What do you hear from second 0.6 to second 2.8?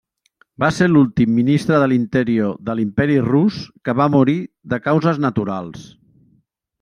Va ser l'últim Ministre de l'Interior de